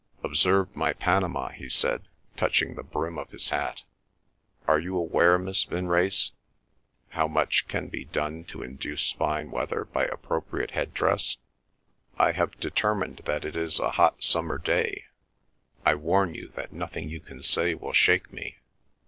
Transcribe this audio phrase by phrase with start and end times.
[0.23, 3.83] "Observe my Panama," he said, touching the brim of his hat.
[4.67, 6.31] "Are you aware, Miss Vinrace,
[7.09, 11.37] how much can be done to induce fine weather by appropriate headdress?
[12.17, 15.05] I have determined that it is a hot summer day;
[15.85, 18.57] I warn you that nothing you can say will shake me.